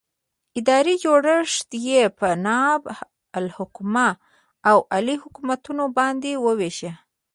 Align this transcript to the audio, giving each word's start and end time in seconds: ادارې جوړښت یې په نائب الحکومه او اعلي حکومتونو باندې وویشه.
ادارې 0.59 0.95
جوړښت 1.03 1.69
یې 1.87 2.01
په 2.19 2.27
نائب 2.45 2.83
الحکومه 3.39 4.09
او 4.69 4.77
اعلي 4.95 5.15
حکومتونو 5.23 5.83
باندې 5.97 6.31
وویشه. 6.45 6.91